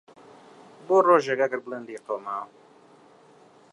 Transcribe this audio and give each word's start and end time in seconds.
بۆ 0.85 0.95
رۆژێک 1.07 1.39
ئەگەر 1.41 1.61
بڵێن 1.65 1.83
لیێ 1.87 1.99
قەوماوە. 2.05 2.45